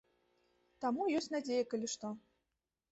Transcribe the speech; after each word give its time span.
Таму 0.85 1.01
ёсць 1.21 1.31
надзея, 1.37 1.63
калі 1.75 1.87
што. 1.97 2.17